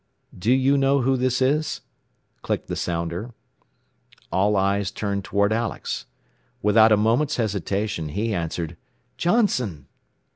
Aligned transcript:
"Do 0.35 0.51
you 0.51 0.79
know 0.79 1.01
who 1.01 1.15
this 1.15 1.43
is?" 1.43 1.81
clicked 2.41 2.67
the 2.69 2.75
sounder. 2.75 3.35
All 4.31 4.55
eyes 4.55 4.89
turned 4.89 5.23
toward 5.23 5.53
Alex. 5.53 6.07
Without 6.63 6.91
a 6.91 6.97
moment's 6.97 7.35
hesitation 7.35 8.09
he 8.09 8.33
answered, 8.33 8.77
"Johnson." 9.15 9.85